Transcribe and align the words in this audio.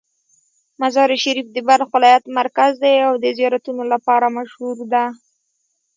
مزار 0.81 1.09
شریف 1.23 1.47
د 1.53 1.57
بلخ 1.67 1.87
ولایت 1.95 2.23
مرکز 2.39 2.71
دی 2.83 2.95
او 3.07 3.13
د 3.23 3.25
زیارتونو 3.37 3.83
لپاره 3.93 4.25
مشهوره 4.37 4.85
ده. 4.93 5.05